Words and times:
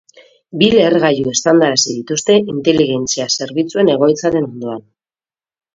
Bi 0.61 0.69
lehergailu 0.75 1.33
eztandarazi 1.33 1.87
dituzte 1.99 2.39
inteligentzia 2.55 3.29
zerbitzuen 3.39 3.95
egoitzaren 3.99 4.51
ondoan. 4.53 4.87